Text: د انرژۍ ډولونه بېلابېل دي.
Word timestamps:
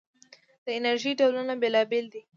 د 0.65 0.67
انرژۍ 0.77 1.13
ډولونه 1.19 1.53
بېلابېل 1.61 2.05
دي. 2.13 2.21